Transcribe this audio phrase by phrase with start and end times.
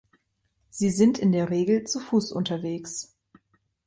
[0.71, 3.15] Sie sind in der Regel zu Fuß unterwegs.